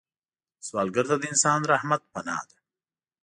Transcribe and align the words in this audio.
سوالګر 0.67 1.05
ته 1.09 1.15
د 1.19 1.23
انسان 1.31 1.59
رحمت 1.71 2.01
پناه 2.13 2.43
ده 2.49 2.57